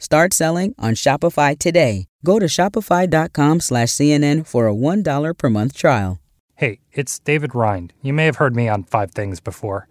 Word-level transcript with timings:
Start 0.00 0.32
selling 0.32 0.76
on 0.78 0.94
Shopify 0.94 1.58
today. 1.58 2.06
Go 2.24 2.38
to 2.38 2.46
shopify.com 2.46 3.58
slash 3.58 3.88
CNN 3.88 4.46
for 4.46 4.68
a 4.68 4.72
$1 4.72 5.36
per 5.36 5.50
month 5.50 5.74
trial. 5.76 6.20
Hey, 6.54 6.78
it's 6.92 7.18
David 7.18 7.52
Rind. 7.52 7.92
You 8.00 8.12
may 8.12 8.24
have 8.26 8.36
heard 8.36 8.54
me 8.54 8.68
on 8.68 8.84
Five 8.84 9.10
Things 9.10 9.40
before. 9.40 9.88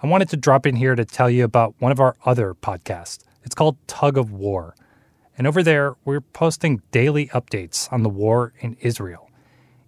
I 0.00 0.06
wanted 0.06 0.28
to 0.28 0.36
drop 0.36 0.64
in 0.64 0.76
here 0.76 0.94
to 0.94 1.04
tell 1.04 1.28
you 1.28 1.42
about 1.42 1.74
one 1.80 1.90
of 1.90 1.98
our 1.98 2.14
other 2.24 2.54
podcasts. 2.54 3.24
It's 3.42 3.54
called 3.56 3.76
Tug 3.88 4.16
of 4.16 4.30
War. 4.30 4.76
And 5.36 5.44
over 5.44 5.64
there, 5.64 5.96
we're 6.04 6.20
posting 6.20 6.80
daily 6.92 7.26
updates 7.28 7.92
on 7.92 8.04
the 8.04 8.08
war 8.08 8.52
in 8.60 8.76
Israel. 8.80 9.28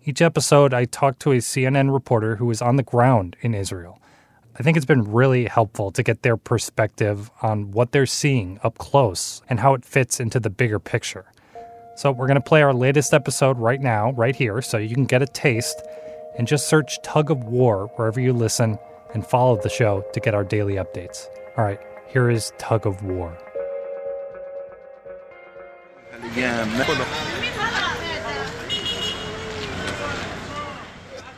Each 0.04 0.20
episode, 0.20 0.74
I 0.74 0.84
talk 0.84 1.20
to 1.20 1.30
a 1.30 1.36
CNN 1.36 1.92
reporter 1.92 2.36
who 2.36 2.50
is 2.50 2.60
on 2.60 2.74
the 2.74 2.82
ground 2.82 3.36
in 3.40 3.54
Israel. 3.54 3.99
I 4.60 4.62
think 4.62 4.76
it's 4.76 4.84
been 4.84 5.10
really 5.10 5.46
helpful 5.46 5.90
to 5.92 6.02
get 6.02 6.20
their 6.20 6.36
perspective 6.36 7.30
on 7.40 7.70
what 7.70 7.92
they're 7.92 8.04
seeing 8.04 8.60
up 8.62 8.76
close 8.76 9.40
and 9.48 9.58
how 9.58 9.72
it 9.72 9.86
fits 9.86 10.20
into 10.20 10.38
the 10.38 10.50
bigger 10.50 10.78
picture. 10.78 11.24
So, 11.96 12.12
we're 12.12 12.26
going 12.26 12.34
to 12.34 12.42
play 12.42 12.60
our 12.60 12.74
latest 12.74 13.14
episode 13.14 13.56
right 13.58 13.80
now, 13.80 14.12
right 14.12 14.36
here, 14.36 14.60
so 14.60 14.76
you 14.76 14.94
can 14.94 15.06
get 15.06 15.22
a 15.22 15.26
taste 15.26 15.80
and 16.36 16.46
just 16.46 16.68
search 16.68 17.00
Tug 17.02 17.30
of 17.30 17.42
War 17.44 17.90
wherever 17.96 18.20
you 18.20 18.34
listen 18.34 18.78
and 19.14 19.26
follow 19.26 19.56
the 19.56 19.70
show 19.70 20.04
to 20.12 20.20
get 20.20 20.34
our 20.34 20.44
daily 20.44 20.74
updates. 20.74 21.24
All 21.56 21.64
right, 21.64 21.80
here 22.06 22.28
is 22.28 22.52
Tug 22.58 22.86
of 22.86 23.02
War. 23.02 23.34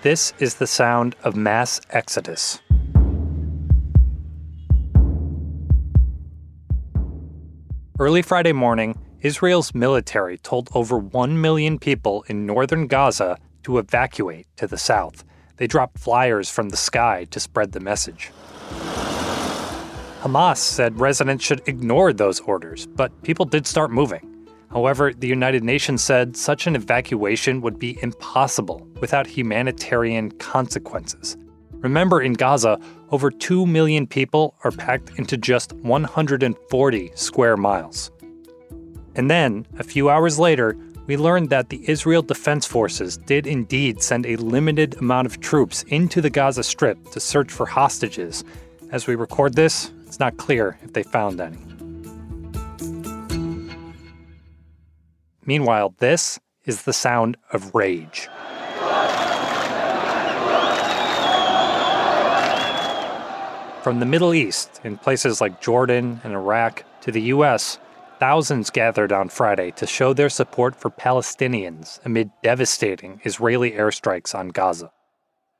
This 0.02 0.32
is 0.40 0.56
the 0.56 0.66
sound 0.66 1.14
of 1.22 1.36
mass 1.36 1.80
exodus. 1.90 2.60
Early 7.98 8.22
Friday 8.22 8.52
morning, 8.52 8.98
Israel's 9.20 9.74
military 9.74 10.38
told 10.38 10.70
over 10.74 10.96
1 10.96 11.38
million 11.38 11.78
people 11.78 12.24
in 12.26 12.46
northern 12.46 12.86
Gaza 12.86 13.36
to 13.64 13.76
evacuate 13.76 14.46
to 14.56 14.66
the 14.66 14.78
south. 14.78 15.24
They 15.58 15.66
dropped 15.66 15.98
flyers 15.98 16.48
from 16.48 16.70
the 16.70 16.76
sky 16.78 17.26
to 17.30 17.38
spread 17.38 17.72
the 17.72 17.80
message. 17.80 18.30
Hamas 20.22 20.56
said 20.56 20.98
residents 20.98 21.44
should 21.44 21.68
ignore 21.68 22.14
those 22.14 22.40
orders, 22.40 22.86
but 22.86 23.22
people 23.22 23.44
did 23.44 23.66
start 23.66 23.90
moving. 23.90 24.48
However, 24.70 25.12
the 25.12 25.28
United 25.28 25.62
Nations 25.62 26.02
said 26.02 26.34
such 26.34 26.66
an 26.66 26.74
evacuation 26.74 27.60
would 27.60 27.78
be 27.78 27.98
impossible 28.02 28.88
without 29.00 29.26
humanitarian 29.26 30.30
consequences. 30.32 31.36
Remember, 31.82 32.22
in 32.22 32.34
Gaza, 32.34 32.80
over 33.10 33.30
2 33.30 33.66
million 33.66 34.06
people 34.06 34.54
are 34.64 34.70
packed 34.70 35.18
into 35.18 35.36
just 35.36 35.72
140 35.72 37.12
square 37.14 37.56
miles. 37.56 38.10
And 39.14 39.30
then, 39.30 39.66
a 39.78 39.84
few 39.84 40.08
hours 40.08 40.38
later, 40.38 40.76
we 41.06 41.16
learned 41.16 41.50
that 41.50 41.68
the 41.68 41.82
Israel 41.88 42.22
Defense 42.22 42.64
Forces 42.64 43.16
did 43.16 43.46
indeed 43.46 44.00
send 44.00 44.24
a 44.24 44.36
limited 44.36 44.96
amount 44.98 45.26
of 45.26 45.40
troops 45.40 45.82
into 45.88 46.20
the 46.20 46.30
Gaza 46.30 46.62
Strip 46.62 47.10
to 47.10 47.18
search 47.18 47.50
for 47.50 47.66
hostages. 47.66 48.44
As 48.92 49.08
we 49.08 49.16
record 49.16 49.54
this, 49.54 49.90
it's 50.06 50.20
not 50.20 50.36
clear 50.36 50.78
if 50.82 50.92
they 50.92 51.02
found 51.02 51.40
any. 51.40 51.58
Meanwhile, 55.44 55.94
this 55.98 56.38
is 56.64 56.82
the 56.82 56.92
sound 56.92 57.36
of 57.52 57.74
rage. 57.74 58.28
From 63.82 63.98
the 63.98 64.06
Middle 64.06 64.32
East, 64.32 64.80
in 64.84 64.96
places 64.96 65.40
like 65.40 65.60
Jordan 65.60 66.20
and 66.22 66.34
Iraq, 66.34 66.84
to 67.00 67.10
the 67.10 67.22
U.S., 67.34 67.80
thousands 68.20 68.70
gathered 68.70 69.10
on 69.10 69.28
Friday 69.28 69.72
to 69.72 69.88
show 69.88 70.12
their 70.12 70.30
support 70.30 70.76
for 70.76 70.88
Palestinians 70.88 71.98
amid 72.04 72.30
devastating 72.44 73.20
Israeli 73.24 73.72
airstrikes 73.72 74.36
on 74.36 74.50
Gaza. 74.50 74.92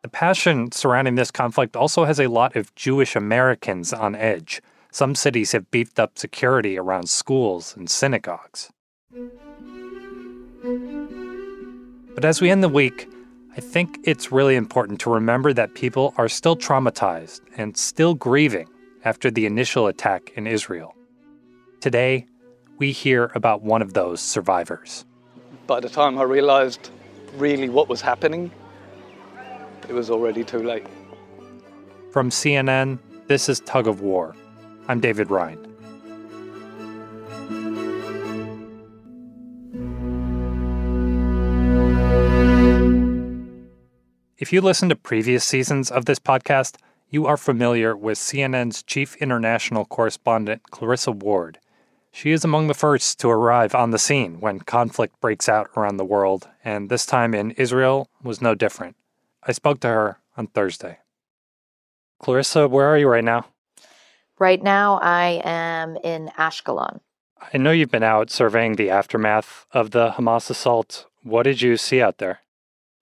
The 0.02 0.08
passion 0.08 0.70
surrounding 0.70 1.16
this 1.16 1.32
conflict 1.32 1.74
also 1.74 2.04
has 2.04 2.20
a 2.20 2.28
lot 2.28 2.54
of 2.54 2.72
Jewish 2.76 3.16
Americans 3.16 3.92
on 3.92 4.14
edge. 4.14 4.62
Some 4.92 5.16
cities 5.16 5.50
have 5.50 5.72
beefed 5.72 5.98
up 5.98 6.16
security 6.16 6.78
around 6.78 7.08
schools 7.08 7.76
and 7.76 7.90
synagogues. 7.90 8.70
But 12.14 12.24
as 12.24 12.40
we 12.40 12.50
end 12.50 12.62
the 12.62 12.68
week, 12.68 13.08
I 13.54 13.60
think 13.60 13.98
it's 14.04 14.32
really 14.32 14.56
important 14.56 14.98
to 15.00 15.10
remember 15.10 15.52
that 15.52 15.74
people 15.74 16.14
are 16.16 16.28
still 16.28 16.56
traumatized 16.56 17.42
and 17.58 17.76
still 17.76 18.14
grieving 18.14 18.66
after 19.04 19.30
the 19.30 19.44
initial 19.44 19.88
attack 19.88 20.32
in 20.36 20.46
Israel. 20.46 20.94
Today, 21.80 22.24
we 22.78 22.92
hear 22.92 23.30
about 23.34 23.60
one 23.60 23.82
of 23.82 23.92
those 23.92 24.22
survivors. 24.22 25.04
By 25.66 25.80
the 25.80 25.90
time 25.90 26.18
I 26.18 26.22
realized 26.22 26.88
really 27.36 27.68
what 27.68 27.90
was 27.90 28.00
happening, 28.00 28.50
it 29.86 29.92
was 29.92 30.08
already 30.08 30.44
too 30.44 30.62
late. 30.62 30.86
From 32.10 32.30
CNN, 32.30 32.98
this 33.26 33.50
is 33.50 33.60
Tug 33.60 33.86
of 33.86 34.00
War. 34.00 34.34
I'm 34.88 35.00
David 35.00 35.30
Rind. 35.30 35.68
If 44.42 44.52
you 44.52 44.60
listen 44.60 44.88
to 44.88 44.96
previous 44.96 45.44
seasons 45.44 45.88
of 45.88 46.06
this 46.06 46.18
podcast, 46.18 46.74
you 47.08 47.26
are 47.26 47.36
familiar 47.36 47.96
with 47.96 48.18
CNN's 48.18 48.82
chief 48.82 49.14
international 49.18 49.84
correspondent, 49.84 50.64
Clarissa 50.72 51.12
Ward. 51.12 51.60
She 52.10 52.32
is 52.32 52.42
among 52.42 52.66
the 52.66 52.74
first 52.74 53.20
to 53.20 53.28
arrive 53.28 53.72
on 53.72 53.92
the 53.92 54.00
scene 54.00 54.40
when 54.40 54.58
conflict 54.58 55.20
breaks 55.20 55.48
out 55.48 55.70
around 55.76 55.96
the 55.96 56.04
world, 56.04 56.48
and 56.64 56.90
this 56.90 57.06
time 57.06 57.34
in 57.34 57.52
Israel 57.52 58.08
was 58.20 58.42
no 58.42 58.56
different. 58.56 58.96
I 59.44 59.52
spoke 59.52 59.78
to 59.78 59.86
her 59.86 60.18
on 60.36 60.48
Thursday. 60.48 60.98
Clarissa, 62.18 62.66
where 62.66 62.88
are 62.88 62.98
you 62.98 63.06
right 63.06 63.22
now? 63.22 63.46
Right 64.40 64.60
now, 64.60 64.98
I 65.00 65.40
am 65.44 65.96
in 66.02 66.32
Ashkelon. 66.36 66.98
I 67.40 67.58
know 67.58 67.70
you've 67.70 67.92
been 67.92 68.02
out 68.02 68.28
surveying 68.28 68.74
the 68.74 68.90
aftermath 68.90 69.66
of 69.70 69.92
the 69.92 70.10
Hamas 70.10 70.50
assault. 70.50 71.06
What 71.22 71.44
did 71.44 71.62
you 71.62 71.76
see 71.76 72.02
out 72.02 72.18
there? 72.18 72.40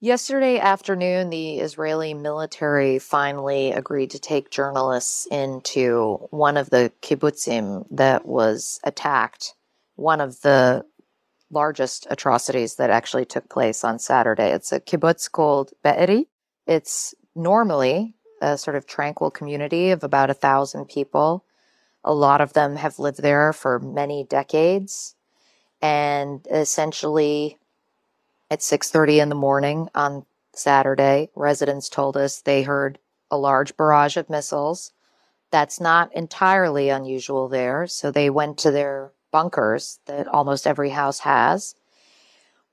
Yesterday 0.02 0.58
afternoon, 0.58 1.28
the 1.28 1.58
Israeli 1.58 2.14
military 2.14 2.98
finally 2.98 3.70
agreed 3.70 4.12
to 4.12 4.18
take 4.18 4.48
journalists 4.48 5.26
into 5.30 6.26
one 6.30 6.56
of 6.56 6.70
the 6.70 6.90
kibbutzim 7.02 7.84
that 7.90 8.24
was 8.24 8.80
attacked, 8.82 9.52
one 9.96 10.22
of 10.22 10.40
the 10.40 10.86
largest 11.50 12.06
atrocities 12.08 12.76
that 12.76 12.88
actually 12.88 13.26
took 13.26 13.50
place 13.50 13.84
on 13.84 13.98
Saturday. 13.98 14.52
It's 14.52 14.72
a 14.72 14.80
kibbutz 14.80 15.30
called 15.30 15.72
Be'eri. 15.84 16.28
It's 16.66 17.14
normally 17.34 18.14
a 18.40 18.56
sort 18.56 18.76
of 18.76 18.86
tranquil 18.86 19.30
community 19.30 19.90
of 19.90 20.02
about 20.02 20.30
a 20.30 20.34
thousand 20.34 20.86
people. 20.86 21.44
A 22.04 22.14
lot 22.14 22.40
of 22.40 22.54
them 22.54 22.76
have 22.76 22.98
lived 22.98 23.20
there 23.20 23.52
for 23.52 23.78
many 23.78 24.24
decades. 24.24 25.14
And 25.82 26.46
essentially, 26.50 27.58
at 28.50 28.60
6:30 28.60 29.20
in 29.20 29.28
the 29.28 29.34
morning 29.34 29.88
on 29.94 30.26
Saturday, 30.52 31.30
residents 31.34 31.88
told 31.88 32.16
us 32.16 32.40
they 32.40 32.62
heard 32.62 32.98
a 33.30 33.38
large 33.38 33.76
barrage 33.76 34.16
of 34.16 34.28
missiles. 34.28 34.92
That's 35.50 35.80
not 35.80 36.12
entirely 36.14 36.88
unusual 36.88 37.48
there, 37.48 37.86
so 37.86 38.10
they 38.10 38.30
went 38.30 38.58
to 38.58 38.70
their 38.70 39.12
bunkers 39.30 40.00
that 40.06 40.26
almost 40.28 40.66
every 40.66 40.90
house 40.90 41.20
has. 41.20 41.74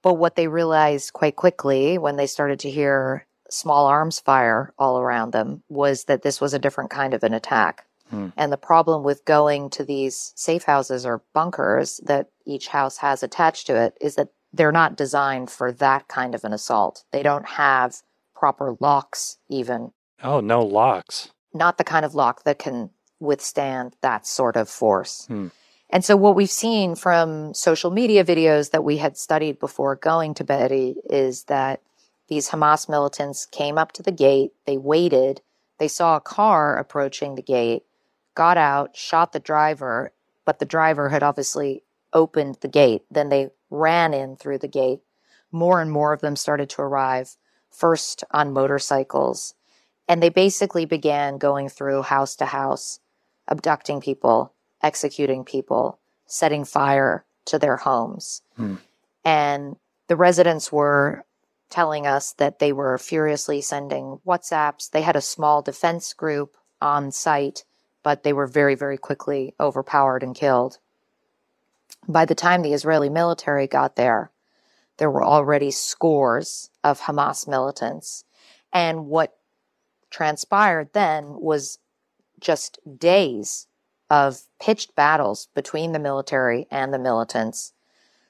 But 0.02 0.16
what 0.16 0.36
they 0.36 0.48
realized 0.48 1.14
quite 1.14 1.36
quickly 1.36 1.98
when 1.98 2.16
they 2.16 2.28
started 2.28 2.60
to 2.62 2.70
hear 2.70 3.28
small 3.50 3.88
arms 3.88 4.20
fire 4.20 4.74
all 4.78 5.00
around 5.00 5.32
them 5.32 5.64
was 5.70 6.06
that 6.06 6.22
this 6.22 6.42
was 6.42 6.54
a 6.54 6.60
different 6.60 6.90
kind 6.90 7.14
of 7.14 7.24
an 7.24 7.34
attack. 7.34 7.86
Hmm. 8.10 8.30
And 8.38 8.52
the 8.52 8.58
problem 8.58 9.04
with 9.04 9.26
going 9.26 9.70
to 9.72 9.84
these 9.84 10.34
safe 10.36 10.64
houses 10.64 11.06
or 11.06 11.24
bunkers 11.34 12.00
that 12.06 12.30
each 12.46 12.70
house 12.70 12.98
has 12.98 13.24
attached 13.24 13.68
to 13.68 13.76
it 13.76 13.98
is 14.00 14.16
that 14.16 14.30
they're 14.58 14.72
not 14.72 14.98
designed 14.98 15.50
for 15.50 15.72
that 15.72 16.08
kind 16.08 16.36
of 16.36 16.44
an 16.44 16.54
assault. 16.54 17.04
They 17.12 17.24
don't 17.24 17.46
have 17.46 18.02
proper 18.36 18.76
locks, 18.80 19.38
even. 19.50 19.92
Oh, 20.24 20.40
no 20.40 20.62
locks. 20.62 21.30
Not 21.54 21.78
the 21.78 21.84
kind 21.84 22.06
of 22.06 22.16
lock 22.16 22.44
that 22.44 22.60
can 22.60 22.90
withstand 23.20 23.96
that 24.02 24.28
sort 24.28 24.56
of 24.56 24.70
force. 24.70 25.26
Hmm. 25.28 25.48
And 25.90 26.04
so, 26.04 26.18
what 26.18 26.36
we've 26.36 26.50
seen 26.50 26.96
from 26.96 27.54
social 27.54 27.92
media 27.92 28.26
videos 28.26 28.72
that 28.72 28.84
we 28.84 28.98
had 28.98 29.18
studied 29.18 29.58
before 29.60 29.96
going 29.96 30.34
to 30.36 30.44
Be'eri 30.44 30.96
is 31.10 31.46
that 31.46 31.82
these 32.28 32.50
Hamas 32.50 32.90
militants 32.90 33.46
came 33.46 33.78
up 33.78 33.94
to 33.94 34.04
the 34.04 34.12
gate, 34.12 34.52
they 34.66 34.78
waited, 34.78 35.42
they 35.80 35.88
saw 35.88 36.18
a 36.18 36.22
car 36.22 36.78
approaching 36.78 37.36
the 37.36 37.42
gate, 37.42 37.84
got 38.36 38.58
out, 38.58 38.98
shot 38.98 39.32
the 39.32 39.40
driver, 39.40 40.12
but 40.46 40.60
the 40.60 40.66
driver 40.66 41.10
had 41.10 41.24
obviously 41.24 41.84
opened 42.14 42.58
the 42.62 42.68
gate. 42.68 43.04
Then 43.10 43.30
they 43.30 43.50
ran 43.70 44.14
in 44.14 44.36
through 44.36 44.60
the 44.60 44.68
gate. 44.68 45.02
More 45.52 45.82
and 45.82 45.92
more 45.92 46.14
of 46.14 46.22
them 46.22 46.36
started 46.36 46.70
to 46.72 46.82
arrive, 46.82 47.38
first 47.70 48.24
on 48.32 48.54
motorcycles. 48.54 49.54
And 50.08 50.22
they 50.22 50.30
basically 50.30 50.86
began 50.86 51.38
going 51.38 51.70
through 51.70 52.04
house 52.04 52.36
to 52.38 52.46
house, 52.46 53.00
abducting 53.48 54.02
people, 54.02 54.54
executing 54.82 55.44
people, 55.44 56.00
setting 56.26 56.64
fire 56.64 57.26
to 57.46 57.60
their 57.60 57.78
homes. 57.78 58.42
Hmm. 58.56 58.76
And 59.24 59.76
the 60.08 60.16
residents 60.16 60.72
were 60.72 61.26
telling 61.70 62.08
us 62.08 62.34
that 62.34 62.60
they 62.60 62.72
were 62.72 62.98
furiously 62.98 63.62
sending 63.62 64.20
WhatsApps. 64.26 64.90
They 64.90 65.02
had 65.02 65.16
a 65.16 65.22
small 65.22 65.62
defense 65.62 66.14
group 66.14 66.56
on 66.82 67.12
site, 67.12 67.66
but 68.04 68.24
they 68.24 68.34
were 68.34 68.48
very, 68.48 68.76
very 68.76 68.98
quickly 68.98 69.54
overpowered 69.60 70.24
and 70.24 70.36
killed. 70.36 70.80
By 72.08 72.26
the 72.26 72.36
time 72.36 72.62
the 72.62 72.74
Israeli 72.74 73.10
military 73.10 73.68
got 73.68 73.96
there, 73.96 74.32
there 74.98 75.12
were 75.12 75.24
already 75.24 75.72
scores 75.72 76.70
of 76.84 77.02
Hamas 77.02 77.48
militants. 77.48 78.24
And 78.74 79.08
what 79.08 79.38
transpired 80.10 80.90
then 80.94 81.40
was 81.40 81.80
just 82.40 82.80
days 82.98 83.68
of 84.10 84.44
pitched 84.60 84.96
battles 84.96 85.50
between 85.54 85.92
the 85.92 86.00
military 86.00 86.68
and 86.72 86.94
the 86.94 87.00
militants. 87.00 87.74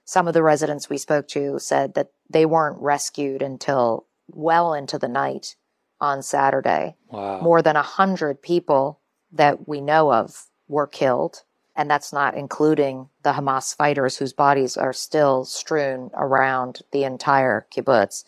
Some 0.06 0.28
of 0.28 0.34
the 0.34 0.44
residents 0.44 0.90
we 0.90 0.98
spoke 0.98 1.28
to 1.30 1.60
said 1.60 1.94
that 1.94 2.12
they 2.30 2.46
weren't 2.46 2.82
rescued 2.82 3.42
until 3.42 4.08
well 4.28 4.74
into 4.74 4.98
the 4.98 5.08
night 5.08 5.56
on 6.00 6.22
Saturday. 6.22 6.96
Wow. 7.10 7.42
More 7.42 7.62
than 7.62 7.76
a 7.76 7.82
hundred 7.82 8.42
people 8.42 9.02
that 9.32 9.68
we 9.68 9.82
know 9.82 10.12
of 10.12 10.48
were 10.68 10.88
killed. 10.88 11.44
And 11.78 11.90
that's 11.92 12.12
not 12.12 12.36
including 12.36 13.10
the 13.22 13.34
Hamas 13.34 13.76
fighters 13.76 14.18
whose 14.18 14.34
bodies 14.34 14.76
are 14.76 14.94
still 14.94 15.46
strewn 15.46 16.10
around 16.16 16.82
the 16.92 17.04
entire 17.04 17.68
kibbutz. 17.72 18.24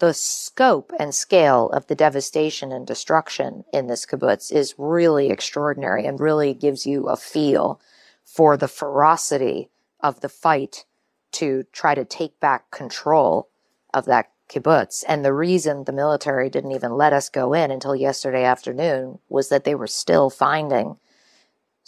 The 0.00 0.12
scope 0.12 0.92
and 0.98 1.14
scale 1.14 1.70
of 1.70 1.86
the 1.86 1.94
devastation 1.94 2.72
and 2.72 2.86
destruction 2.86 3.64
in 3.72 3.86
this 3.86 4.04
kibbutz 4.04 4.52
is 4.52 4.74
really 4.76 5.30
extraordinary 5.30 6.04
and 6.04 6.20
really 6.20 6.52
gives 6.52 6.86
you 6.86 7.08
a 7.08 7.16
feel 7.16 7.80
for 8.22 8.58
the 8.58 8.68
ferocity 8.68 9.70
of 10.00 10.20
the 10.20 10.28
fight 10.28 10.84
to 11.32 11.64
try 11.72 11.94
to 11.94 12.04
take 12.04 12.38
back 12.38 12.70
control 12.70 13.48
of 13.94 14.04
that 14.04 14.30
kibbutz. 14.50 15.04
And 15.08 15.24
the 15.24 15.32
reason 15.32 15.84
the 15.84 15.92
military 15.92 16.50
didn't 16.50 16.72
even 16.72 16.92
let 16.92 17.14
us 17.14 17.30
go 17.30 17.54
in 17.54 17.70
until 17.70 17.96
yesterday 17.96 18.44
afternoon 18.44 19.20
was 19.28 19.48
that 19.48 19.64
they 19.64 19.74
were 19.74 19.86
still 19.86 20.28
finding 20.28 20.98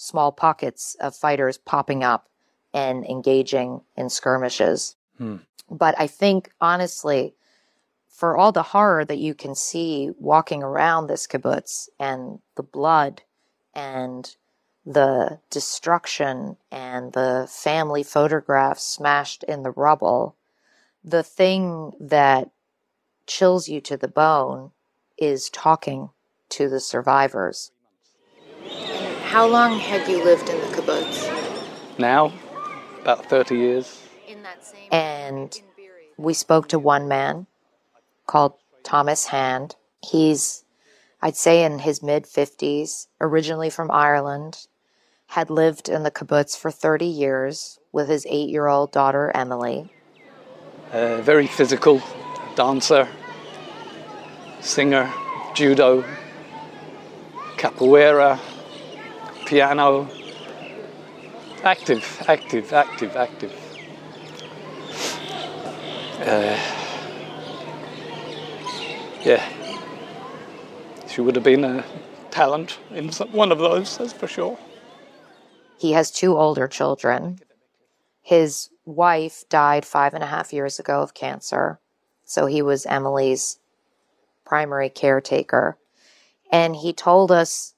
small 0.03 0.33
pockets 0.33 0.97
of 1.01 1.15
fighters 1.15 1.59
popping 1.59 2.03
up 2.03 2.29
and 2.75 3.05
engaging 3.07 3.81
in 3.97 4.09
skirmishes. 4.09 4.97
Hmm. 5.17 5.37
But 5.71 5.95
I 5.97 6.09
think, 6.09 6.51
honestly, 6.61 7.35
for 8.09 8.37
all 8.37 8.51
the 8.51 8.65
horror 8.65 9.05
that 9.05 9.19
you 9.19 9.33
can 9.33 9.55
see 9.55 10.11
walking 10.19 10.63
around 10.63 11.07
this 11.07 11.29
kibbutz 11.29 11.89
and 12.01 12.41
the 12.57 12.65
blood 12.65 13.23
and 13.75 14.35
the 14.85 15.39
destruction 15.51 16.57
and 16.73 17.13
the 17.13 17.47
family 17.49 18.03
photographs 18.03 18.83
smashed 18.83 19.45
in 19.45 19.63
the 19.63 19.71
rubble, 19.71 20.35
the 21.05 21.23
thing 21.23 21.93
that 22.01 22.51
chills 23.29 23.69
you 23.69 23.81
to 23.81 23.97
the 23.97 24.09
bone 24.09 24.73
is 25.17 25.49
talking 25.49 26.11
to 26.49 26.69
the 26.69 26.81
survivors. 26.81 27.71
How 29.33 29.47
long 29.47 29.79
had 29.79 30.07
you 30.07 30.23
lived 30.23 30.51
in 30.51 30.61
the 30.61 30.67
kibbutz? 30.77 31.99
Now, 31.99 32.35
about 33.01 33.25
30 33.31 33.57
years. 33.57 34.03
And 34.91 35.59
we 36.19 36.35
spoke 36.35 36.69
to 36.69 36.79
one 36.79 37.09
man 37.09 37.47
called 38.27 38.53
Thomas 38.83 39.29
Hand. 39.29 39.77
He's, 40.07 40.65
I'd 41.23 41.35
say, 41.35 41.65
in 41.65 41.79
his 41.79 42.03
mid 42.03 42.25
50s, 42.25 43.07
originally 43.23 43.71
from 43.71 43.91
Ireland, 43.91 44.67
had 45.29 45.49
lived 45.49 45.89
in 45.89 46.03
the 46.03 46.11
kibbutz 46.11 46.55
for 46.55 46.71
30 46.71 47.07
years 47.07 47.79
with 47.91 48.11
his 48.11 48.27
eight 48.29 48.51
year 48.51 48.67
old 48.67 48.93
daughter, 48.93 49.33
Emily. 49.35 49.91
Uh, 50.93 51.23
very 51.23 51.47
physical 51.47 52.03
dancer, 52.55 53.09
singer, 54.61 55.11
judo, 55.55 56.05
capoeira, 57.57 58.39
piano. 59.47 60.09
Active, 61.63 62.25
active, 62.29 62.73
active, 62.73 63.17
active. 63.17 63.53
Uh, 66.21 66.59
yeah. 69.23 69.49
She 71.09 71.21
would 71.21 71.37
have 71.37 71.45
been 71.45 71.65
a 71.65 71.85
talent 72.31 72.79
in 72.91 73.11
one 73.33 73.53
of 73.53 73.59
those, 73.59 73.99
that's 73.99 74.13
for 74.13 74.27
sure. 74.27 74.59
He 75.79 75.93
has 75.93 76.11
two 76.11 76.37
older 76.37 76.69
children. 76.69 77.41
His 78.23 78.71
wife 78.85 79.45
died 79.49 79.85
five 79.85 80.15
and 80.15 80.23
a 80.23 80.29
half 80.29 80.53
years 80.53 80.79
ago 80.79 81.03
of 81.03 81.15
cancer. 81.15 81.81
So 82.25 82.47
he 82.47 82.63
was 82.63 82.87
Emily's 82.87 83.59
primary 84.45 84.89
caretaker. 84.89 85.77
And 86.51 86.77
he 86.77 86.93
told 86.93 87.33
us 87.33 87.75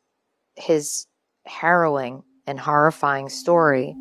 his 0.55 1.07
harrowing 1.47 2.23
and 2.47 2.59
horrifying 2.59 3.29
story. 3.29 3.97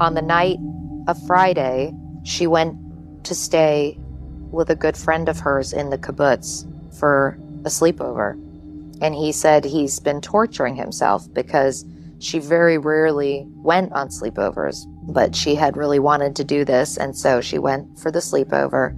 On 0.00 0.14
the 0.14 0.22
night 0.22 0.58
of 1.06 1.24
Friday, 1.26 1.92
she 2.24 2.46
went 2.46 2.76
to 3.24 3.34
stay 3.34 3.98
with 4.50 4.70
a 4.70 4.74
good 4.74 4.96
friend 4.96 5.28
of 5.28 5.38
hers 5.38 5.72
in 5.72 5.90
the 5.90 5.98
kibbutz 5.98 6.66
for 6.98 7.38
a 7.64 7.68
sleepover. 7.68 8.32
And 9.00 9.14
he 9.14 9.32
said 9.32 9.64
he's 9.64 10.00
been 10.00 10.20
torturing 10.20 10.76
himself 10.76 11.32
because 11.32 11.84
she 12.18 12.38
very 12.38 12.78
rarely 12.78 13.46
went 13.56 13.92
on 13.92 14.08
sleepovers, 14.08 14.84
but 15.12 15.34
she 15.34 15.54
had 15.54 15.76
really 15.76 15.98
wanted 15.98 16.36
to 16.36 16.44
do 16.44 16.64
this, 16.64 16.96
and 16.96 17.16
so 17.16 17.40
she 17.40 17.58
went 17.58 17.98
for 17.98 18.10
the 18.10 18.20
sleepover. 18.20 18.96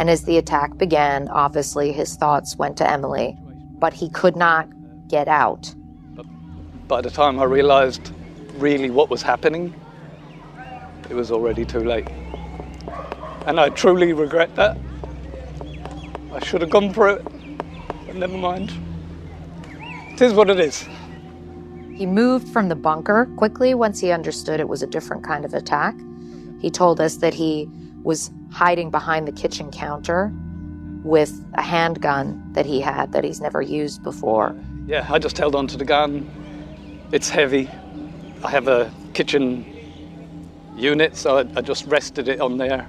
And 0.00 0.08
as 0.08 0.22
the 0.22 0.38
attack 0.38 0.78
began, 0.78 1.28
obviously 1.28 1.92
his 1.92 2.16
thoughts 2.16 2.56
went 2.56 2.78
to 2.78 2.90
Emily, 2.90 3.36
but 3.78 3.92
he 3.92 4.08
could 4.08 4.34
not 4.34 4.66
get 5.08 5.28
out. 5.28 5.74
By 6.88 7.02
the 7.02 7.10
time 7.10 7.38
I 7.38 7.44
realized 7.44 8.10
really 8.54 8.88
what 8.88 9.10
was 9.10 9.20
happening, 9.20 9.74
it 11.10 11.14
was 11.14 11.30
already 11.30 11.66
too 11.66 11.84
late. 11.84 12.08
And 13.44 13.60
I 13.60 13.68
truly 13.68 14.14
regret 14.14 14.56
that. 14.56 14.78
I 16.32 16.42
should 16.46 16.62
have 16.62 16.70
gone 16.70 16.94
for 16.94 17.10
it, 17.10 17.22
but 18.06 18.16
never 18.16 18.38
mind. 18.38 18.72
It 20.14 20.22
is 20.22 20.32
what 20.32 20.48
it 20.48 20.58
is. 20.58 20.88
He 21.94 22.06
moved 22.06 22.48
from 22.48 22.70
the 22.70 22.74
bunker 22.74 23.26
quickly 23.36 23.74
once 23.74 24.00
he 24.00 24.12
understood 24.12 24.60
it 24.60 24.68
was 24.70 24.82
a 24.82 24.86
different 24.86 25.24
kind 25.24 25.44
of 25.44 25.52
attack. 25.52 25.94
He 26.58 26.70
told 26.70 27.02
us 27.02 27.16
that 27.16 27.34
he 27.34 27.68
was 28.02 28.30
hiding 28.50 28.90
behind 28.90 29.26
the 29.26 29.32
kitchen 29.32 29.70
counter 29.70 30.32
with 31.02 31.44
a 31.54 31.62
handgun 31.62 32.52
that 32.52 32.66
he 32.66 32.80
had 32.80 33.12
that 33.12 33.24
he's 33.24 33.40
never 33.40 33.62
used 33.62 34.02
before. 34.02 34.54
Yeah, 34.86 35.06
I 35.08 35.18
just 35.18 35.38
held 35.38 35.54
on 35.54 35.66
to 35.68 35.76
the 35.76 35.84
gun. 35.84 36.28
It's 37.12 37.28
heavy. 37.28 37.68
I 38.42 38.50
have 38.50 38.68
a 38.68 38.92
kitchen 39.14 39.64
unit, 40.76 41.16
so 41.16 41.38
I, 41.38 41.40
I 41.56 41.60
just 41.60 41.86
rested 41.86 42.28
it 42.28 42.40
on 42.40 42.56
there, 42.56 42.86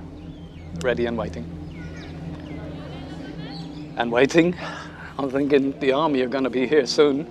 ready 0.81 1.05
and 1.05 1.17
waiting. 1.17 1.45
And 3.97 4.11
waiting. 4.11 4.55
I'm 5.17 5.29
thinking 5.29 5.77
the 5.79 5.91
army 5.91 6.21
are 6.21 6.27
going 6.27 6.43
to 6.43 6.49
be 6.49 6.67
here 6.67 6.85
soon. 6.85 7.27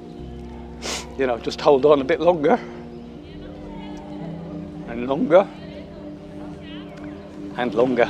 You 1.19 1.27
know, 1.27 1.39
just 1.39 1.61
hold 1.61 1.85
on 1.85 2.01
a 2.01 2.05
bit 2.05 2.21
longer. 2.21 2.59
And 4.89 5.07
longer. 5.09 5.49
And 7.57 7.75
longer. 7.75 8.09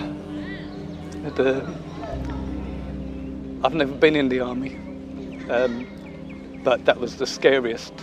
I've 3.62 3.74
never 3.74 3.92
been 3.92 4.16
in 4.16 4.28
the 4.28 4.40
army. 4.40 4.76
Um, 5.48 6.60
but 6.62 6.84
that 6.84 6.98
was 7.00 7.16
the 7.16 7.26
scariest 7.26 7.94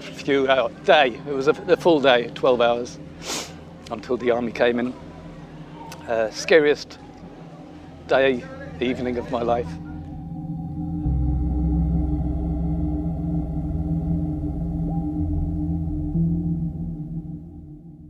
few 0.00 0.48
hour 0.48 0.70
day. 0.84 1.20
It 1.26 1.32
was 1.32 1.46
a, 1.46 1.52
a 1.68 1.76
full 1.76 2.00
day, 2.00 2.30
12 2.34 2.60
hours, 2.60 2.98
until 3.90 4.16
the 4.16 4.32
army 4.32 4.52
came 4.52 4.78
in. 4.78 4.94
Uh, 6.08 6.30
scariest 6.30 6.98
day, 8.08 8.44
evening 8.80 9.18
of 9.18 9.30
my 9.30 9.42
life. 9.42 9.68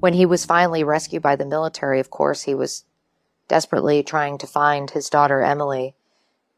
When 0.06 0.14
he 0.14 0.24
was 0.24 0.44
finally 0.44 0.84
rescued 0.84 1.20
by 1.20 1.34
the 1.34 1.44
military, 1.44 1.98
of 1.98 2.10
course, 2.10 2.42
he 2.42 2.54
was 2.54 2.84
desperately 3.48 4.04
trying 4.04 4.38
to 4.38 4.46
find 4.46 4.88
his 4.88 5.10
daughter 5.10 5.42
Emily. 5.42 5.96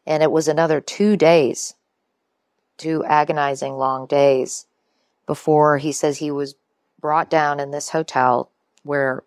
And 0.06 0.22
it 0.22 0.30
was 0.30 0.48
another 0.48 0.82
two 0.82 1.16
days, 1.16 1.74
two 2.76 3.02
agonizing 3.06 3.78
long 3.78 4.04
days, 4.04 4.66
before 5.24 5.78
he 5.78 5.92
says 5.92 6.18
he 6.18 6.30
was 6.30 6.56
brought 7.00 7.30
down 7.30 7.58
in 7.58 7.70
this 7.70 7.88
hotel 7.88 8.50
where 8.82 9.24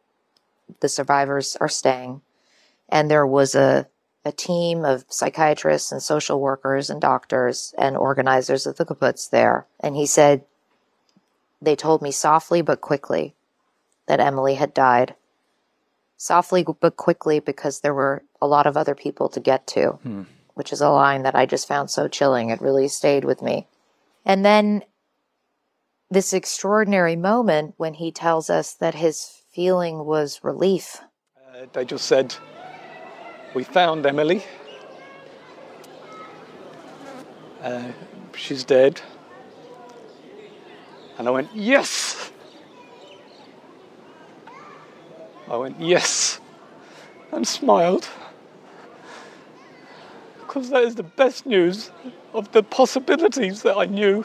the 0.81 0.87
survivors 0.87 1.57
are 1.59 1.67
staying. 1.67 2.21
And 2.89 3.09
there 3.09 3.25
was 3.25 3.55
a 3.55 3.87
a 4.23 4.31
team 4.31 4.85
of 4.85 5.03
psychiatrists 5.09 5.91
and 5.91 5.99
social 5.99 6.39
workers 6.39 6.91
and 6.91 7.01
doctors 7.01 7.73
and 7.75 7.97
organizers 7.97 8.67
of 8.67 8.77
the 8.77 8.85
kibbutz 8.85 9.27
there. 9.31 9.65
And 9.79 9.95
he 9.95 10.05
said, 10.05 10.45
they 11.59 11.75
told 11.75 12.03
me 12.03 12.11
softly 12.11 12.61
but 12.61 12.81
quickly 12.81 13.33
that 14.07 14.19
Emily 14.19 14.55
had 14.55 14.73
died. 14.73 15.15
Softly 16.17 16.65
but 16.79 16.97
quickly 16.97 17.39
because 17.39 17.79
there 17.79 17.93
were 17.93 18.23
a 18.41 18.47
lot 18.47 18.67
of 18.67 18.77
other 18.77 18.95
people 18.95 19.29
to 19.29 19.39
get 19.39 19.65
to, 19.67 19.91
hmm. 20.03 20.23
which 20.53 20.71
is 20.71 20.81
a 20.81 20.89
line 20.89 21.23
that 21.23 21.35
I 21.35 21.45
just 21.45 21.67
found 21.67 21.89
so 21.89 22.07
chilling. 22.07 22.49
It 22.49 22.61
really 22.61 22.87
stayed 22.87 23.25
with 23.25 23.41
me. 23.41 23.67
And 24.25 24.45
then 24.45 24.83
this 26.11 26.33
extraordinary 26.33 27.15
moment 27.15 27.73
when 27.77 27.95
he 27.95 28.11
tells 28.11 28.49
us 28.49 28.73
that 28.75 28.95
his 28.95 29.41
feeling 29.51 30.05
was 30.05 30.43
relief. 30.43 31.01
Uh, 31.37 31.65
they 31.73 31.85
just 31.85 32.05
said, 32.05 32.35
We 33.55 33.63
found 33.63 34.05
Emily. 34.05 34.43
Uh, 37.61 37.91
she's 38.35 38.63
dead. 38.63 39.01
And 41.17 41.27
I 41.27 41.31
went, 41.31 41.49
Yes! 41.53 42.30
I 45.51 45.57
went, 45.57 45.81
Yes! 45.81 46.39
And 47.33 47.45
smiled. 47.45 48.07
Because 50.39 50.69
that 50.69 50.83
is 50.83 50.95
the 50.95 51.03
best 51.03 51.45
news 51.45 51.91
of 52.33 52.49
the 52.53 52.63
possibilities 52.63 53.61
that 53.63 53.77
I 53.77 53.85
knew. 53.85 54.23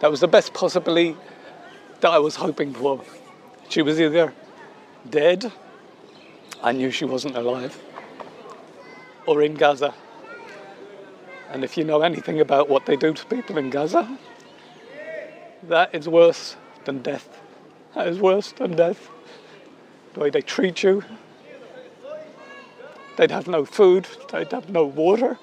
That 0.00 0.10
was 0.10 0.20
the 0.20 0.28
best 0.28 0.52
possibility 0.52 1.16
that 2.00 2.10
I 2.10 2.18
was 2.18 2.36
hoping 2.36 2.74
for. 2.74 3.02
She 3.70 3.80
was 3.80 3.98
either 3.98 4.34
dead, 5.08 5.50
I 6.62 6.72
knew 6.72 6.90
she 6.90 7.06
wasn't 7.06 7.36
alive, 7.36 7.78
or 9.26 9.42
in 9.42 9.54
Gaza. 9.54 9.94
And 11.50 11.64
if 11.64 11.78
you 11.78 11.84
know 11.84 12.02
anything 12.02 12.40
about 12.40 12.68
what 12.68 12.84
they 12.84 12.96
do 12.96 13.14
to 13.14 13.26
people 13.26 13.56
in 13.56 13.70
Gaza, 13.70 14.18
that 15.64 15.94
is 15.94 16.08
worse 16.08 16.56
than 16.84 17.02
death. 17.02 17.40
That 17.94 18.08
is 18.08 18.18
worse 18.18 18.52
than 18.52 18.76
death. 18.76 19.10
The 20.14 20.20
way 20.20 20.30
they 20.30 20.40
treat 20.40 20.82
you. 20.82 21.04
They'd 23.16 23.30
have 23.30 23.48
no 23.48 23.64
food, 23.64 24.06
they'd 24.30 24.50
have 24.52 24.70
no 24.70 24.84
water. 24.84 25.38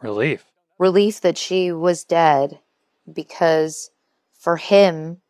Relief. 0.00 0.44
Relief 0.78 1.20
that 1.20 1.38
she 1.38 1.72
was 1.72 2.04
dead 2.04 2.60
because 3.10 3.90
for 4.32 4.56
him, 4.56 5.22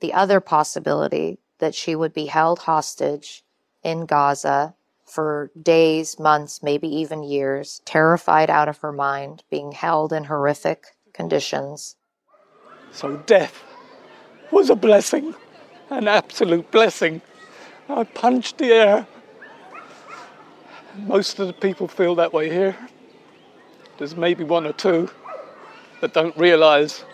the 0.00 0.12
other 0.12 0.40
possibility 0.40 1.38
that 1.58 1.74
she 1.74 1.94
would 1.94 2.12
be 2.12 2.26
held 2.26 2.60
hostage 2.60 3.44
in 3.82 4.06
Gaza 4.06 4.74
for 5.04 5.50
days, 5.60 6.18
months, 6.18 6.62
maybe 6.62 6.88
even 6.88 7.22
years, 7.22 7.80
terrified 7.84 8.50
out 8.50 8.68
of 8.68 8.78
her 8.78 8.92
mind, 8.92 9.42
being 9.50 9.72
held 9.72 10.12
in 10.12 10.24
horrific 10.24 10.84
conditions. 11.12 11.96
So 12.92 13.16
death 13.26 13.62
was 14.50 14.70
a 14.70 14.76
blessing, 14.76 15.34
an 15.90 16.08
absolute 16.08 16.70
blessing. 16.70 17.20
I 17.88 18.04
punched 18.04 18.58
the 18.58 18.66
air. 18.66 19.06
Most 20.96 21.38
of 21.38 21.46
the 21.46 21.52
people 21.52 21.88
feel 21.88 22.14
that 22.16 22.32
way 22.32 22.50
here. 22.50 22.76
There's 23.98 24.16
maybe 24.16 24.44
one 24.44 24.66
or 24.66 24.72
two 24.72 25.10
that 26.00 26.12
don't 26.12 26.36
realize 26.36 27.04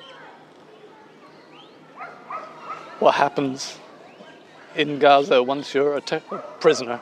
what 2.99 3.15
happens 3.15 3.79
in 4.75 4.99
Gaza 4.99 5.43
once 5.43 5.75
you're 5.75 5.97
a 5.97 6.01
te- 6.01 6.23
prisoner. 6.61 7.01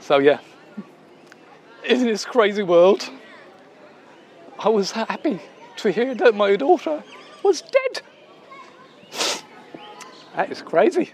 So, 0.00 0.18
yeah, 0.18 0.38
in 1.84 2.04
this 2.04 2.24
crazy 2.24 2.62
world, 2.62 3.08
I 4.58 4.68
was 4.68 4.90
happy 4.90 5.40
to 5.76 5.90
hear 5.90 6.14
that 6.14 6.34
my 6.34 6.56
daughter 6.56 7.02
was 7.42 7.62
dead. 7.62 8.02
That 10.36 10.50
is 10.50 10.62
crazy. 10.62 11.12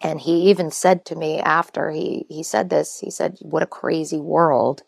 And 0.00 0.20
he 0.20 0.50
even 0.50 0.70
said 0.70 1.04
to 1.06 1.16
me 1.16 1.40
after 1.40 1.90
he, 1.90 2.26
he 2.28 2.42
said 2.42 2.70
this, 2.70 3.00
he 3.00 3.10
said, 3.10 3.38
What 3.40 3.62
a 3.62 3.66
crazy 3.66 4.18
world 4.18 4.82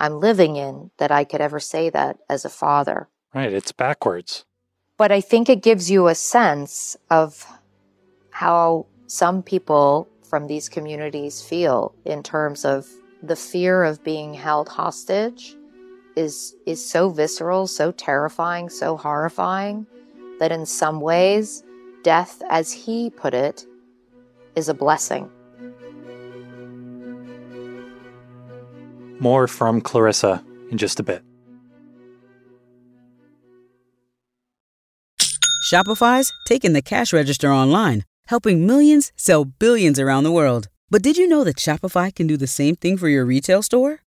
I'm 0.00 0.20
living 0.20 0.56
in 0.56 0.90
that 0.98 1.10
I 1.10 1.24
could 1.24 1.40
ever 1.40 1.58
say 1.58 1.90
that 1.90 2.18
as 2.28 2.44
a 2.44 2.48
father. 2.48 3.08
Right, 3.34 3.52
it's 3.52 3.72
backwards. 3.72 4.44
But 4.96 5.12
I 5.12 5.20
think 5.20 5.48
it 5.48 5.62
gives 5.62 5.90
you 5.90 6.06
a 6.06 6.14
sense 6.14 6.96
of 7.10 7.46
how 8.30 8.86
some 9.06 9.42
people 9.42 10.08
from 10.22 10.46
these 10.46 10.68
communities 10.68 11.42
feel 11.42 11.94
in 12.04 12.22
terms 12.22 12.64
of 12.64 12.86
the 13.22 13.36
fear 13.36 13.82
of 13.82 14.04
being 14.04 14.34
held 14.34 14.68
hostage 14.68 15.56
is 16.18 16.54
is 16.66 16.84
so 16.84 17.08
visceral, 17.10 17.66
so 17.66 17.92
terrifying, 17.92 18.68
so 18.68 18.96
horrifying 18.96 19.86
that 20.40 20.52
in 20.52 20.66
some 20.66 21.00
ways 21.00 21.62
death 22.02 22.42
as 22.50 22.72
he 22.72 23.10
put 23.10 23.34
it 23.34 23.64
is 24.56 24.68
a 24.68 24.74
blessing. 24.74 25.30
More 29.20 29.46
from 29.46 29.80
Clarissa 29.80 30.44
in 30.70 30.78
just 30.78 31.00
a 31.00 31.02
bit. 31.02 31.22
Shopify's 35.70 36.32
taking 36.46 36.72
the 36.72 36.82
cash 36.82 37.12
register 37.12 37.52
online, 37.52 38.04
helping 38.28 38.66
millions 38.66 39.12
sell 39.16 39.44
billions 39.44 39.98
around 40.00 40.24
the 40.24 40.32
world. 40.32 40.68
But 40.88 41.02
did 41.02 41.18
you 41.18 41.28
know 41.28 41.44
that 41.44 41.56
Shopify 41.56 42.14
can 42.14 42.26
do 42.26 42.38
the 42.38 42.46
same 42.46 42.74
thing 42.74 42.96
for 42.96 43.08
your 43.08 43.26
retail 43.26 43.62
store? 43.62 44.00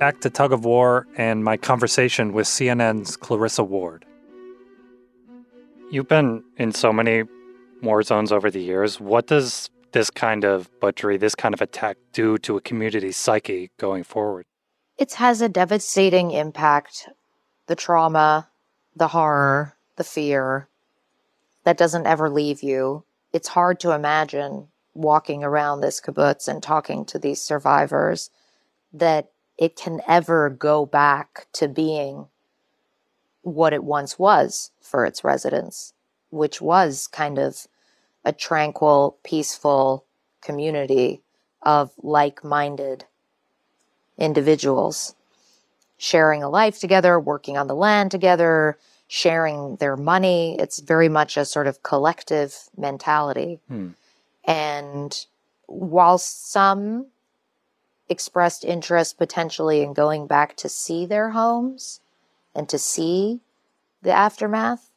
Back 0.00 0.22
to 0.22 0.30
Tug 0.30 0.50
of 0.50 0.64
War 0.64 1.06
and 1.18 1.44
my 1.44 1.58
conversation 1.58 2.32
with 2.32 2.46
CNN's 2.46 3.18
Clarissa 3.18 3.62
Ward. 3.62 4.06
You've 5.90 6.08
been 6.08 6.42
in 6.56 6.72
so 6.72 6.90
many 6.90 7.24
war 7.82 8.02
zones 8.02 8.32
over 8.32 8.50
the 8.50 8.62
years. 8.62 8.98
What 8.98 9.26
does 9.26 9.68
this 9.92 10.08
kind 10.08 10.42
of 10.42 10.70
butchery, 10.80 11.18
this 11.18 11.34
kind 11.34 11.52
of 11.52 11.60
attack 11.60 11.98
do 12.14 12.38
to 12.38 12.56
a 12.56 12.62
community's 12.62 13.18
psyche 13.18 13.72
going 13.76 14.04
forward? 14.04 14.46
It 14.96 15.12
has 15.12 15.42
a 15.42 15.50
devastating 15.50 16.30
impact. 16.30 17.10
The 17.66 17.76
trauma, 17.76 18.48
the 18.96 19.08
horror, 19.08 19.76
the 19.96 20.04
fear 20.04 20.66
that 21.64 21.76
doesn't 21.76 22.06
ever 22.06 22.30
leave 22.30 22.62
you. 22.62 23.04
It's 23.34 23.48
hard 23.48 23.78
to 23.80 23.90
imagine 23.90 24.68
walking 24.94 25.44
around 25.44 25.82
this 25.82 26.00
kibbutz 26.00 26.48
and 26.48 26.62
talking 26.62 27.04
to 27.04 27.18
these 27.18 27.42
survivors 27.42 28.30
that 28.94 29.30
it 29.60 29.76
can 29.76 30.00
ever 30.08 30.50
go 30.50 30.86
back 30.86 31.46
to 31.52 31.68
being 31.68 32.26
what 33.42 33.72
it 33.72 33.84
once 33.84 34.18
was 34.18 34.72
for 34.80 35.04
its 35.04 35.22
residents, 35.22 35.92
which 36.30 36.60
was 36.60 37.06
kind 37.06 37.38
of 37.38 37.66
a 38.24 38.32
tranquil, 38.32 39.18
peaceful 39.22 40.04
community 40.40 41.20
of 41.62 41.92
like 42.02 42.42
minded 42.42 43.04
individuals 44.18 45.14
sharing 45.98 46.42
a 46.42 46.48
life 46.48 46.80
together, 46.80 47.20
working 47.20 47.58
on 47.58 47.66
the 47.66 47.74
land 47.74 48.10
together, 48.10 48.78
sharing 49.06 49.76
their 49.76 49.98
money. 49.98 50.56
It's 50.58 50.80
very 50.80 51.10
much 51.10 51.36
a 51.36 51.44
sort 51.44 51.66
of 51.66 51.82
collective 51.82 52.56
mentality. 52.78 53.60
Hmm. 53.68 53.88
And 54.44 55.26
while 55.66 56.16
some 56.16 57.08
expressed 58.10 58.64
interest 58.64 59.16
potentially 59.16 59.82
in 59.82 59.94
going 59.94 60.26
back 60.26 60.56
to 60.56 60.68
see 60.68 61.06
their 61.06 61.30
homes 61.30 62.00
and 62.54 62.68
to 62.68 62.78
see 62.78 63.40
the 64.02 64.12
aftermath, 64.12 64.90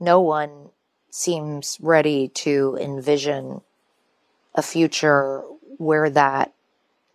no 0.00 0.20
one 0.20 0.70
seems 1.10 1.76
ready 1.80 2.28
to 2.28 2.76
envision 2.80 3.60
a 4.54 4.62
future 4.62 5.42
where 5.76 6.08
that 6.10 6.52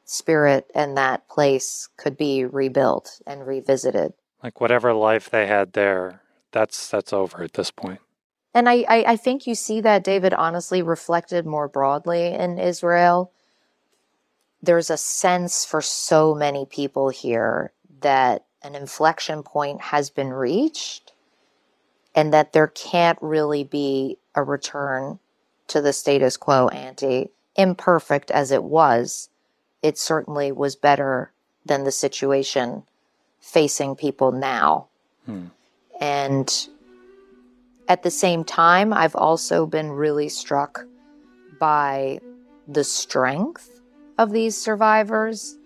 spirit 0.06 0.70
and 0.76 0.96
that 0.98 1.28
place 1.28 1.90
could 1.98 2.16
be 2.16 2.46
rebuilt 2.46 3.22
and 3.26 3.48
revisited. 3.48 4.14
Like 4.44 4.62
whatever 4.62 4.94
life 4.94 5.30
they 5.30 5.48
had 5.48 5.74
there, 5.74 6.22
that's 6.52 6.88
that's 6.90 7.12
over 7.12 7.44
at 7.44 7.54
this 7.54 7.72
point. 7.72 8.00
And 8.54 8.70
I, 8.70 8.86
I, 8.88 9.04
I 9.08 9.16
think 9.18 9.48
you 9.48 9.56
see 9.56 9.82
that, 9.82 10.04
David, 10.04 10.34
honestly 10.34 10.82
reflected 10.82 11.46
more 11.46 11.68
broadly 11.68 12.28
in 12.28 12.58
Israel. 12.58 13.34
There's 14.66 14.90
a 14.90 14.98
sense 14.98 15.64
for 15.64 15.80
so 15.80 16.34
many 16.34 16.66
people 16.66 17.10
here 17.10 17.72
that 18.02 18.46
an 18.64 18.74
inflection 18.74 19.44
point 19.44 19.80
has 19.80 20.10
been 20.10 20.34
reached 20.34 21.14
and 22.16 22.34
that 22.34 22.54
there 22.54 22.68
can't 22.68 23.20
really 23.22 23.64
be 23.64 24.18
a 24.34 24.42
return 24.42 25.20
to 25.68 25.82
the 25.82 25.94
status 25.94 26.36
quo 26.36 26.70
ante, 26.70 27.30
imperfect 27.56 28.32
as 28.32 28.52
it 28.52 28.64
was. 28.64 29.30
It 29.84 30.00
certainly 30.00 30.52
was 30.52 30.76
better 30.76 31.32
than 31.64 31.84
the 31.84 31.92
situation 31.92 32.84
facing 33.40 33.96
people 33.96 34.32
now. 34.32 34.88
Hmm. 35.28 35.48
And 36.02 36.68
at 37.88 38.02
the 38.02 38.10
same 38.10 38.44
time, 38.44 38.94
I've 38.94 39.16
also 39.16 39.68
been 39.68 39.92
really 39.92 40.30
struck 40.30 40.86
by 41.60 42.20
the 42.68 42.84
strength 42.84 43.75
of 44.18 44.32
these 44.32 44.56
survivors. 44.58 45.58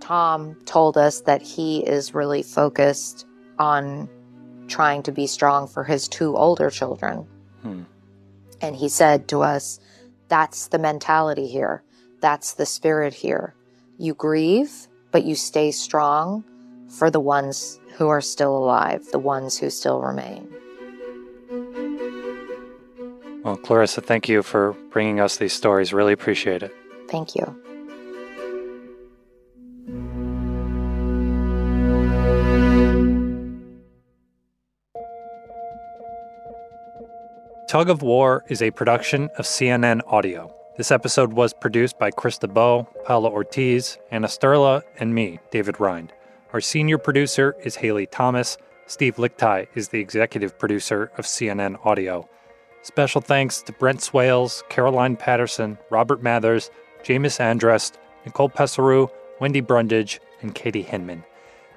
Tom 0.00 0.56
told 0.64 0.98
us 0.98 1.20
that 1.22 1.42
he 1.42 1.78
is 1.86 2.14
really 2.14 2.42
focused 2.42 3.26
on 3.58 4.08
trying 4.68 5.02
to 5.02 5.12
be 5.12 5.26
strong 5.26 5.66
for 5.66 5.84
his 5.84 6.08
two 6.08 6.36
older 6.36 6.70
children. 6.70 7.26
Hmm. 7.62 7.82
And 8.60 8.76
he 8.76 8.88
said 8.88 9.28
to 9.28 9.42
us, 9.42 9.80
That's 10.28 10.68
the 10.68 10.78
mentality 10.78 11.46
here. 11.46 11.82
That's 12.20 12.54
the 12.54 12.66
spirit 12.66 13.14
here. 13.14 13.54
You 13.98 14.14
grieve, 14.14 14.88
but 15.10 15.24
you 15.24 15.34
stay 15.34 15.70
strong 15.70 16.44
for 16.88 17.10
the 17.10 17.20
ones 17.20 17.78
who 17.96 18.08
are 18.08 18.20
still 18.20 18.56
alive, 18.56 19.04
the 19.12 19.18
ones 19.18 19.58
who 19.58 19.70
still 19.70 20.00
remain. 20.00 20.48
Well, 23.44 23.56
Clarissa, 23.56 24.00
thank 24.00 24.28
you 24.28 24.42
for 24.42 24.72
bringing 24.90 25.20
us 25.20 25.36
these 25.36 25.52
stories. 25.52 25.92
Really 25.92 26.14
appreciate 26.14 26.62
it. 26.62 26.74
Thank 27.14 27.36
you. 27.36 27.46
Tug 37.68 37.88
of 37.88 38.02
War 38.02 38.44
is 38.48 38.60
a 38.60 38.72
production 38.72 39.28
of 39.38 39.44
CNN 39.44 40.00
Audio. 40.08 40.52
This 40.76 40.90
episode 40.90 41.34
was 41.34 41.54
produced 41.54 42.00
by 42.00 42.10
Krista 42.10 42.52
Bow, 42.52 42.88
Paola 43.04 43.30
Ortiz, 43.30 43.96
Anna 44.10 44.26
Sterla, 44.26 44.82
and 44.98 45.14
me, 45.14 45.38
David 45.52 45.78
Rind. 45.78 46.12
Our 46.52 46.60
senior 46.60 46.98
producer 46.98 47.54
is 47.62 47.76
Haley 47.76 48.06
Thomas. 48.06 48.58
Steve 48.86 49.16
Lickteig 49.16 49.68
is 49.76 49.90
the 49.90 50.00
executive 50.00 50.58
producer 50.58 51.12
of 51.16 51.26
CNN 51.26 51.78
Audio. 51.86 52.28
Special 52.82 53.20
thanks 53.20 53.62
to 53.62 53.72
Brent 53.72 54.02
Swales, 54.02 54.64
Caroline 54.68 55.16
Patterson, 55.16 55.78
Robert 55.90 56.22
Mathers, 56.22 56.70
Jamus 57.04 57.38
Andrest, 57.38 57.92
Nicole 58.24 58.48
Pesaru, 58.48 59.10
Wendy 59.38 59.60
Brundage, 59.60 60.20
and 60.40 60.54
Katie 60.54 60.82
Hinman. 60.82 61.22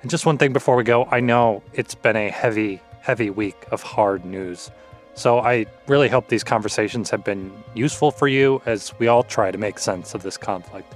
And 0.01 0.09
just 0.09 0.25
one 0.25 0.37
thing 0.37 0.53
before 0.53 0.75
we 0.75 0.83
go 0.83 1.05
I 1.11 1.19
know 1.19 1.61
it's 1.73 1.95
been 1.95 2.15
a 2.15 2.29
heavy, 2.29 2.81
heavy 3.01 3.29
week 3.29 3.65
of 3.71 3.83
hard 3.83 4.23
news. 4.23 4.71
So 5.15 5.39
I 5.39 5.65
really 5.87 6.07
hope 6.07 6.29
these 6.29 6.43
conversations 6.43 7.09
have 7.09 7.25
been 7.25 7.51
useful 7.73 8.11
for 8.11 8.27
you 8.27 8.61
as 8.65 8.93
we 8.99 9.07
all 9.07 9.23
try 9.23 9.51
to 9.51 9.57
make 9.57 9.79
sense 9.79 10.13
of 10.13 10.23
this 10.23 10.37
conflict. 10.37 10.93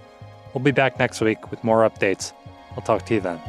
We'll 0.53 0.63
be 0.63 0.71
back 0.71 0.99
next 0.99 1.21
week 1.21 1.51
with 1.51 1.63
more 1.63 1.89
updates. 1.89 2.31
I'll 2.75 2.83
talk 2.83 3.05
to 3.07 3.15
you 3.15 3.19
then. 3.19 3.41